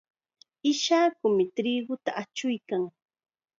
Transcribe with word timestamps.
Ishaku 0.71 1.27
triquta 1.55 2.11
achuykan. 2.21 2.83